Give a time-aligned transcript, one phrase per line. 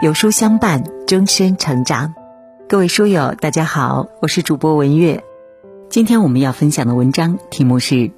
[0.00, 2.14] 有书相伴，终身成长。
[2.68, 5.24] 各位书友，大家好，我是主播文月。
[5.90, 8.12] 今天我们要分享的文章题目是：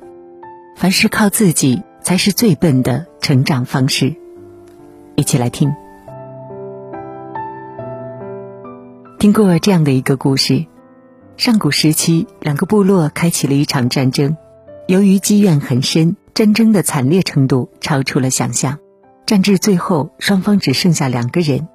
[0.76, 4.14] 凡事靠自己才是最笨的成长方式。
[5.14, 5.74] 一起来听。
[9.18, 10.66] 听过这样的一个故事：
[11.38, 14.36] 上古时期，两个部落开启了一场战争，
[14.86, 18.78] 由于积怨很深，战争的惨烈程度超出了想象。
[19.30, 21.68] 战至最后，双方只剩下两个人。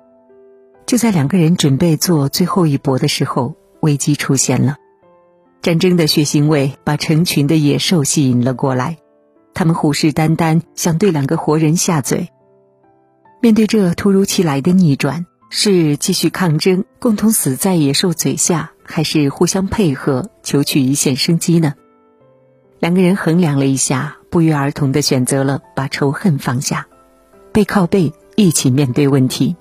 [0.85, 4.75] 就在两个人准备做最后一搏的时候，危机出现了。
[5.61, 8.97] 战争的血腥味把成群的野兽吸引了过来，
[9.53, 12.27] 他们虎视眈眈，想对两个活人下嘴。
[13.39, 21.75] 面对这突如其来的逆转，是继续抗争，共同死在野兽嘴下，还是互相配合，求取一线生机呢？
[22.79, 26.87] 两个人衡量了一下，不约而同的选择了把仇恨放下。
[27.55, 29.55] 背靠背一起面对问题，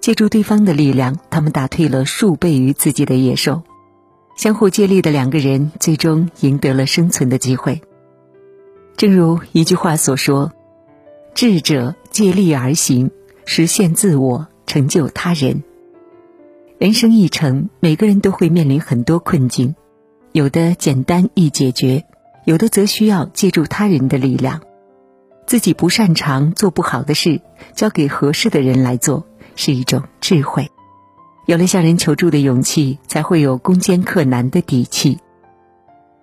[0.00, 3.62] 借助对方的力量，他们打退了数倍于自己的野兽。
[4.34, 7.82] 相互借力的两个人，最终赢得了生存的机会。
[8.96, 10.52] 正如一句话所说
[11.36, 13.10] ：“智者借力而行，
[13.44, 15.62] 实现自我，成就他人。”
[16.80, 19.74] 人生一程，每个人都会面临很多困境，
[20.32, 22.06] 有的简单易解决，
[22.46, 24.62] 有的则需要借助他人的力量。
[25.52, 27.42] 自己不擅长做不好的事，
[27.74, 30.70] 交给合适的人来做，是一种智慧。
[31.44, 35.18] 有了向人求助的勇气，才会有攻坚克难的底气。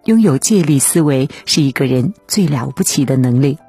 [0.06, 3.60] 拥有借力思维是一个人最了不起的能力。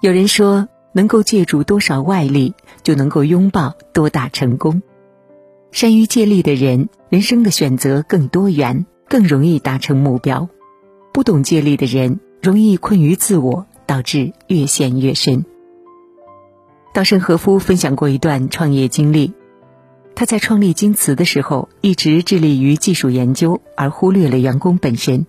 [0.00, 4.80] 有人说，能够借助多少外力，就能够拥抱多大成功。
[5.72, 10.48] 善于借力的人，人生的选择更多元，更容易达成目标。
[11.12, 13.66] 不懂借力的人，容易困于自我。
[13.90, 15.44] 导致越陷越深。
[16.94, 19.32] 稻盛和夫分享过一段创业经历，
[20.14, 25.26] 他在创立京瓷的时候，一直致力于技术研究，而忽略了员工本身。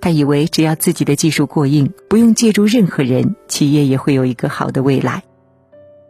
[0.00, 5.22] 他以为只要自己的技术过硬，不用借助任何人，企业也会有一个好的未来。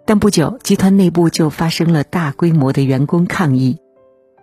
[0.07, 3.77] 但不久，集团内部就发生了大规模的员工抗议，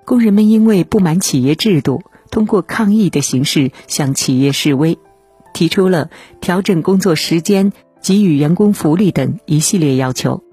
[0.05, 4.99] 工人们因为不满企业制度，通过抗议的形式向企业示威。
[5.57, 10.43] 提出了调整工作时间、给予员工福利等一系列要求，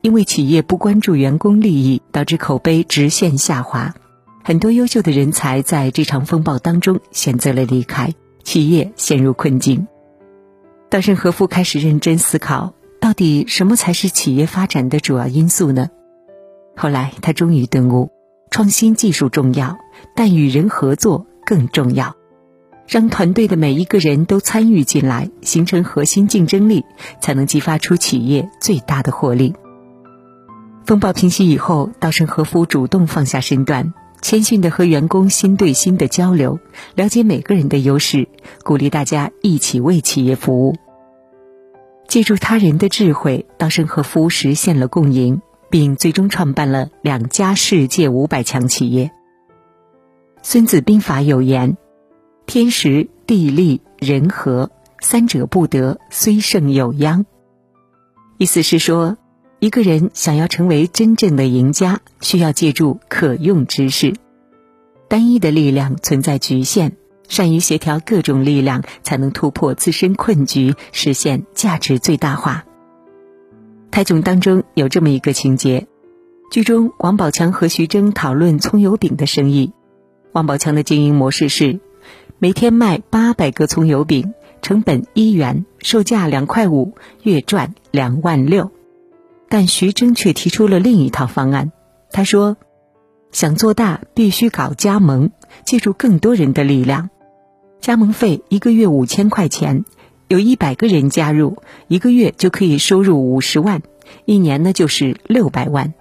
[0.00, 3.94] 因为企业不关注员工利益，导致口碑直线下滑。
[4.44, 9.88] 很多优秀的人才在这场风暴当中选择了离开，企业陷入困境。
[10.88, 15.88] 稻盛和夫开始认真思考，到底什么才是企业发展的主要因素呢？
[16.76, 18.12] 后来他终于顿悟：
[18.52, 19.78] 创新技术重要，
[20.14, 22.14] 但与人合作更重要。
[22.86, 26.84] 让团队的每一个人都参与进来，形成核心竞争力，
[27.20, 29.54] 才能激发出企业最大的活力。
[30.84, 36.58] 风暴平息以后，稻盛和夫主动放下身段，谦逊的和员工心对心的交流，
[36.94, 38.28] 了解每个人的优势，
[38.64, 40.74] 鼓励大家一起为企业服务。
[42.08, 49.06] 借助他人的智慧，稻盛和夫实现了共赢，并最终创办了两家世界五百强企业。
[50.42, 51.78] 《孙子兵法》有言。
[52.46, 54.70] 天时地利人和
[55.00, 57.24] 三者不得，虽胜有殃。
[58.36, 59.16] 意思是说，
[59.58, 64.14] 一个人想要成为真正的赢家，需要借助可用之势。
[65.08, 66.92] 单一的力量存在局限，
[67.28, 72.64] 善于协调各种力量，才能突破自身困局，实现价值最大化。
[73.90, 75.86] 泰囧当中有这么一个情节：
[76.50, 79.72] 剧中王宝强和徐峥讨论葱油饼的生意，
[80.32, 81.80] 王宝强的经营模式是。
[82.42, 88.72] 每天卖八百个葱油饼，成本一元，售价两块五，月赚两万六。
[89.48, 91.70] 但徐峥却提出了另一套方案。
[92.10, 92.56] 他说
[93.30, 95.30] ：“想做大，必须搞加盟，
[95.64, 97.10] 借助更多人的力量。
[97.80, 99.84] 加盟费一个月五千块钱，
[100.26, 103.82] 有一百个人加入，一个月就可以收入五十万，
[104.24, 105.94] 一年呢就是六百万。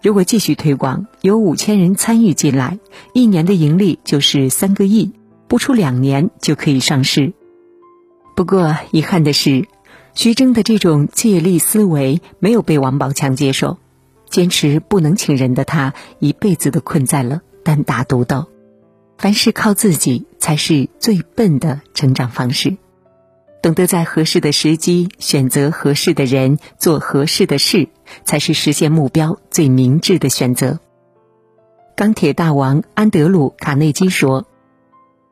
[0.00, 2.78] 如果继续推广，有五千人参与进来，
[3.12, 5.12] 一年的盈利就是三个亿。”
[5.48, 7.32] 不出两年就可以上市。
[8.34, 9.66] 不过遗憾的是，
[10.14, 13.78] 徐峥的这种借力思维没有被王宝强接受，
[14.28, 18.46] 坚持不能请人的他，一辈子都困在了单打独斗。
[19.18, 22.76] 凡事靠自己才是最笨的成长方式。
[23.62, 27.88] 懂得在合适的时机选择合适的人，做合适的事，
[28.24, 30.78] 才是实现目标最明智的选择。
[31.96, 34.46] 钢铁大王安德鲁·卡内基说。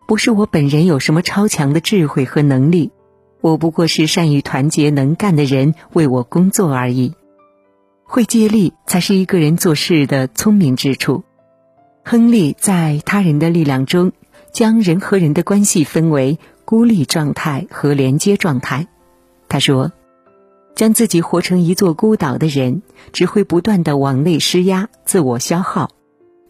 [0.06, 2.92] 不是我本人有什么超强的智慧和能力，
[3.40, 7.14] 我不过是善于团结能干的人为我工作而已。
[8.04, 11.24] 会借力才是一个人做事的聪明之处。
[12.04, 14.12] 亨利在他人的力量中，
[14.52, 18.88] 将人和人的关系分为孤立状态和连接状态。
[19.48, 19.90] 他说
[20.76, 25.90] ：“将自己活成一座孤岛的人，只会不断的往内施压，自我消耗，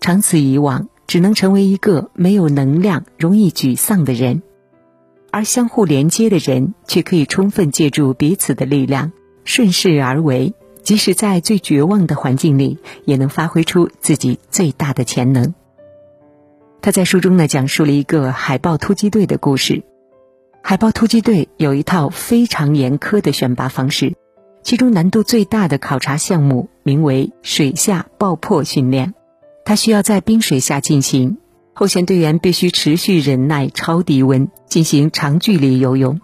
[0.00, 4.42] 长此以往，只能成为一个没有能量、容易沮丧的人。
[5.30, 9.12] 而相互连接的人，却可以充分借助彼此的力量，
[9.44, 10.54] 顺势而为。”
[10.84, 15.54] 即使在最绝望的环境里，也能发挥出自己最大的潜能。
[16.82, 19.82] 他在书中呢讲述了一个海豹突击队的故事。
[20.62, 24.14] 海豹突击队有一套非常严苛的选拔方式，
[24.62, 29.14] 其中难度最大的考察项目名为水下爆破训练。
[29.64, 31.38] 它需要在冰水下进行，
[31.72, 36.20] 候选队员必须持续忍耐超低温，进行长距离游泳。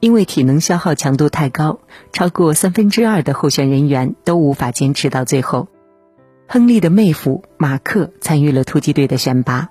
[0.00, 1.80] 因为体能消耗强度太高，
[2.10, 5.68] 超过三分之二的候选人员都无法坚持到最后。
[6.48, 9.68] 亨利的妹夫马克参与了突击队的选拔，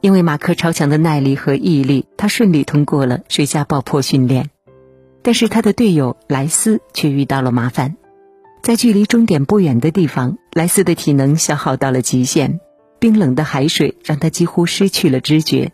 [0.00, 4.48] 因为马克超强的耐力和毅力，他顺利通过了水下爆破训练。
[5.22, 7.96] 但是他的队友莱斯却遇到了麻烦，
[8.64, 12.60] 在距离终点不远的地方，莱斯的体能消耗到了极限，
[12.98, 15.70] 冰冷的海水让他几乎失去了知觉。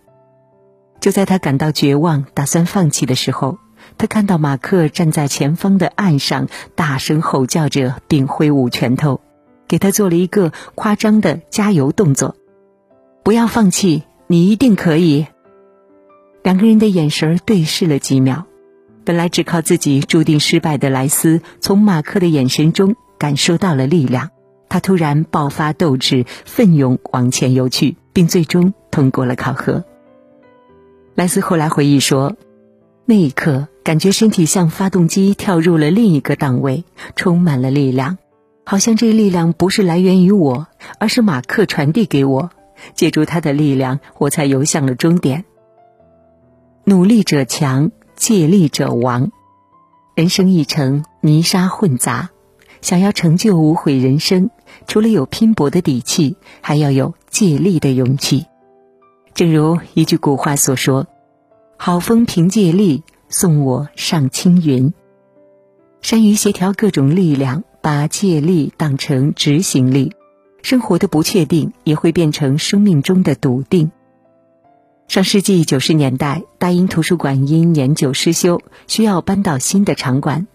[0.99, 3.59] 就在他感到绝望、打算放弃的时候，
[3.97, 9.21] 他看到马克站在前方的岸上，大声吼叫着，并挥舞拳头，
[9.69, 12.35] 给他做了一个夸张的加油动作。
[13.23, 15.29] 不要放弃，你一定可以。
[16.43, 18.47] 两个人的眼神对视了几秒，
[19.11, 24.31] 本来只靠自己注定失败的莱斯，从马克的眼神中感受到了力量。
[24.69, 29.85] 他突然爆发斗志，奋勇往前游去，并最终通过了考核。
[31.17, 32.37] 莱斯后来回忆说。
[33.05, 36.85] 那一刻，感觉身体像发动机跳入了另一个档位，
[37.17, 38.17] 充满了力量，
[38.65, 40.69] 好像这力量不是来源于我，
[41.01, 42.51] 而是马克传递给我。
[42.95, 45.45] 借助他的力量，我才游向了终点。
[46.85, 47.91] 努力者强，
[48.21, 49.33] 借力者亡。
[50.15, 52.29] 人生一程，泥沙混杂，
[52.83, 54.51] 想要成就无悔人生，
[54.87, 58.45] 除了有拼搏的底气，还要有借力的勇气。
[59.33, 61.07] 正如一句古话所说。
[61.79, 64.93] 好风凭借力，送我上青云。
[66.03, 70.13] 善于协调各种力量，把借力当成执行力，
[70.61, 73.91] 生活的不确定也会变成生命中的笃定。
[75.11, 80.47] 上世纪九十年代，大英图书馆因年久失修，需要搬到新的场馆。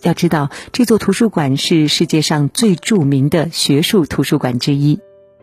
[0.00, 4.98] 要知道，这座图书馆是世界上最著名的学术图书馆之一，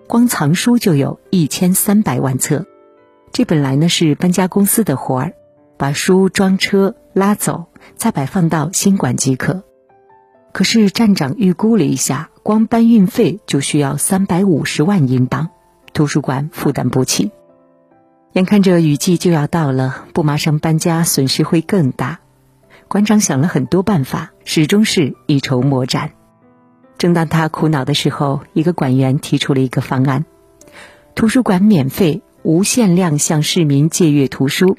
[0.07, 2.65] 光藏书就有一千三百万册。
[3.31, 5.33] 这本来呢是搬家公司的活儿，
[5.77, 7.65] 把书装车拉走，
[7.95, 9.61] 再摆放到新馆即可。
[10.53, 15.49] 可是站长预估了一下，光搬运费就需要三百五十万英镑，
[15.93, 17.29] 图书馆负担不起。
[18.35, 22.19] 眼看着雨季就要到了，不马上搬家，损失会更大。
[22.89, 26.11] 馆长想了很多办法，始终是一筹莫展。
[26.97, 30.25] 正当他苦恼的时候，一个馆员提出了一个方案：
[31.15, 32.23] 图书馆免费。
[32.43, 34.75] 无限量向市民借阅图书，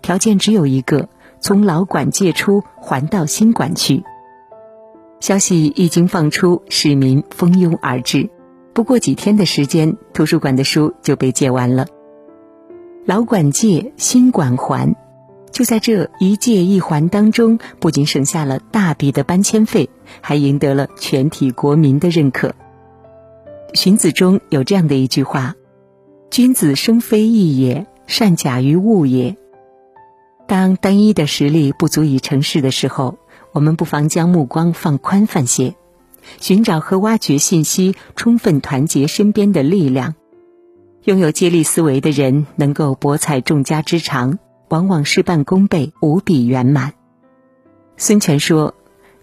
[0.00, 1.08] 条件只有一个：
[1.40, 4.04] 从老馆借出还到新馆去。
[5.18, 8.30] 消息一经放出，市民蜂拥而至。
[8.72, 11.88] 不过几天的时间，图书馆的书就被借完了。
[13.06, 14.94] 老馆借，新馆还，
[15.50, 19.88] 就在这一借一还当中，不仅省下了大笔的搬迁费，
[20.20, 22.54] 还赢得了全体国民的认可。
[23.72, 25.54] 荀子中有这样的一句话。
[26.30, 29.36] 君子生非异也，善假于物也。
[30.46, 33.18] 当单一的实力不足以成事的时候，
[33.52, 35.74] 我们不妨将目光放宽泛些，
[36.38, 40.14] 寻找和挖掘信息，充分团结身边的力量。
[41.04, 44.38] 拥有接力思维的人，能够博采众家之长，
[44.68, 46.92] 往往事半功倍，无比圆满。
[47.96, 48.74] 孙权说：“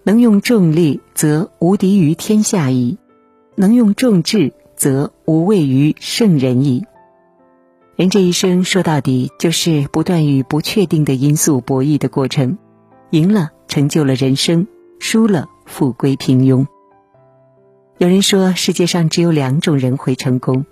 [0.02, 2.98] 能用重力，则无敌于天下矣；
[3.54, 6.84] 能用重智，则无畏于圣人矣。”
[7.94, 12.58] 人这一生说到底就是不断与不确定的因素博弈的过程，
[13.10, 14.66] 赢了成就了人生，
[14.98, 16.66] 输了复归平庸。
[17.98, 20.64] 有人说世界上只有两种人会成功，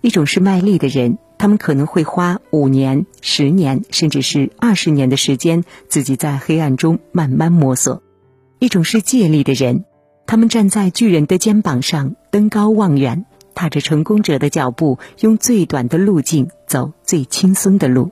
[0.00, 8.00] 一种是卖力的人，他们可能会花五年、十年，甚至是二十年的时间，自己在黑暗中慢慢摸索；
[8.58, 9.84] 一种是借力的人，
[10.26, 13.26] 他们站在巨人的肩膀上，登高望远。
[13.52, 18.10] 踏着成功者的脚步，用最短的路径走最轻松的路。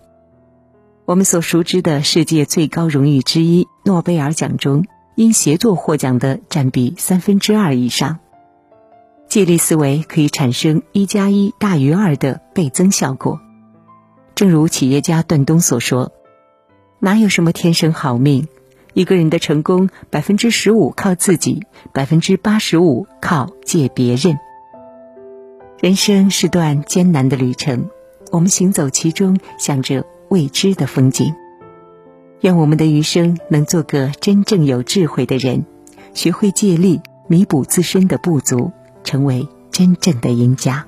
[1.07, 8.19] 我们所熟知的世界最高荣誉之一——诺贝尔奖中，因协作获奖的占比三分之二以上。
[9.29, 13.39] 借力思维可以产生一加一大于二的倍增效果。
[14.35, 16.13] 正如企业家段东所说
[16.99, 18.49] ：“哪有什么天生好命？
[18.95, 24.39] 一个人的成功，百分之十五靠自己，百分之八十五靠借别人。
[25.79, 27.91] 人生是段艰难的旅程，
[28.33, 31.35] 我们行走其中，想着未知的风景。
[32.41, 35.67] 愿我们的余生能做个真正有智慧的人，
[36.15, 38.73] 学会借力，弥补自身的不足。”
[39.05, 40.87] 成为真正的赢家。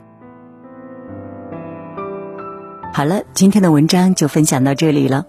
[2.92, 5.26] 好了，今天的文章就分享到这里了。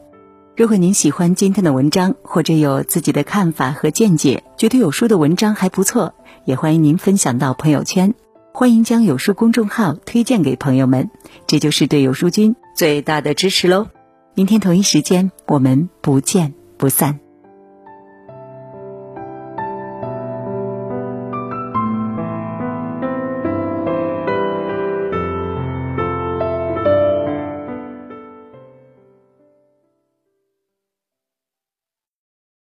[0.57, 8.13] 如果您喜欢今天的文章，或者有自己的看法和见解，觉得有书的文章还不错，也欢迎您分享到朋友圈。
[8.53, 11.09] 欢迎将有书公众号推荐给朋友们，
[11.47, 13.87] 这就是对有书君最大的支持喽。
[14.33, 17.19] 明天同一时间，我们不见不散。